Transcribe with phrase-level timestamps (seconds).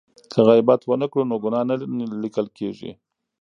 [0.31, 1.75] که غیبت ونه کړو نو ګناه نه
[2.23, 2.91] لیکل کیږي.